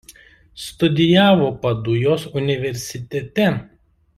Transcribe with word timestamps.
Studijavo 0.61 1.51
Padujos 1.65 2.25
universitete. 2.41 3.49